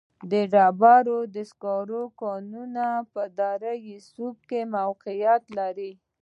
[0.31, 1.17] د ډبرو
[1.49, 3.71] سکرو کانونه په دره
[4.13, 5.91] صوف کې موقعیت لري.